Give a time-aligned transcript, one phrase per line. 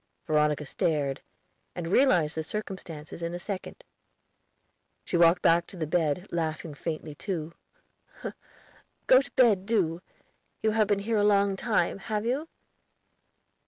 [0.25, 1.21] Veronica stared,
[1.75, 3.83] and realized the circumstances in a second.
[5.05, 7.51] She walked back to the bed, laughing faintly, too.
[9.05, 10.01] "Go to bed, do.
[10.63, 12.47] You have been here a long time, have you?"